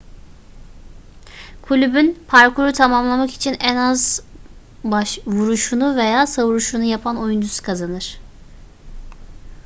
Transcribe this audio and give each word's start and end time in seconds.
kulübün 1.61 2.23
parkuru 2.27 2.73
tamamlamak 2.73 3.31
için 3.33 3.53
en 3.59 3.75
az 3.75 4.23
vuruşunu 5.25 5.95
veya 5.97 6.27
savuruşunu 6.27 6.83
yapan 6.83 7.17
oyuncusu 7.17 7.63
kazanır 7.63 8.19